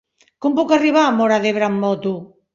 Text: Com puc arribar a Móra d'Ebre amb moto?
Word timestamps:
Com 0.45 0.55
puc 0.59 0.73
arribar 0.77 1.03
a 1.03 1.13
Móra 1.21 1.39
d'Ebre 1.45 1.69
amb 1.69 1.85
moto? 1.87 2.17